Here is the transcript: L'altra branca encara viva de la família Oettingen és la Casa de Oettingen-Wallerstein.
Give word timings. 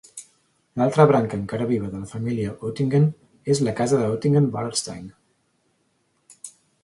L'altra 0.81 1.03
branca 1.09 1.37
encara 1.39 1.67
viva 1.71 1.89
de 1.91 1.99
la 2.03 2.09
família 2.13 2.55
Oettingen 2.69 3.05
és 3.55 3.61
la 3.67 3.75
Casa 3.81 4.01
de 4.01 4.09
Oettingen-Wallerstein. 4.15 5.07